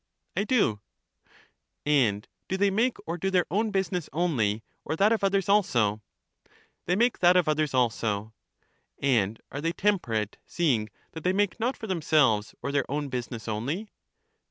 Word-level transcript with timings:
I 0.35 0.45
do. 0.45 0.81
And 1.85 2.27
do 2.47 2.57
they 2.57 2.71
make 2.71 2.97
or 3.05 3.19
do 3.19 3.29
their 3.29 3.45
own 3.51 3.69
business 3.69 4.09
only, 4.11 4.63
or 4.83 4.95
that 4.95 5.11
of 5.11 5.23
others 5.23 5.47
also? 5.47 6.01
They 6.87 6.95
make 6.95 7.19
that 7.19 7.37
of 7.37 7.47
others 7.47 7.75
also. 7.75 8.33
And 8.97 9.39
are 9.51 9.61
they 9.61 9.73
temperate, 9.73 10.39
seeing 10.47 10.89
that 11.11 11.23
they 11.23 11.33
make 11.33 11.59
not 11.59 11.77
for 11.77 11.85
themselves 11.85 12.55
or 12.63 12.71
their 12.71 12.89
own 12.89 13.09
business 13.09 13.47
only? 13.47 13.91